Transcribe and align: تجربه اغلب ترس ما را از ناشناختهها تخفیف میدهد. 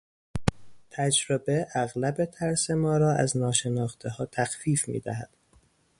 تجربه 0.89 1.67
اغلب 1.75 2.25
ترس 2.25 2.69
ما 2.71 2.97
را 2.97 3.13
از 3.15 3.37
ناشناختهها 3.37 4.25
تخفیف 4.25 4.87
میدهد. 4.87 5.29